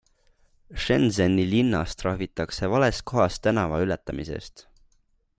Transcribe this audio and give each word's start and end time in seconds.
Shenzheni 0.83 1.43
linnas 1.49 1.93
trahvitakse 1.99 2.69
vales 2.75 3.01
kohas 3.11 3.37
tänava 3.49 3.83
ületamise 3.85 4.37
eest. 4.39 4.65